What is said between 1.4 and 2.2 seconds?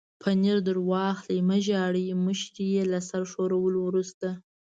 مه ژاړئ،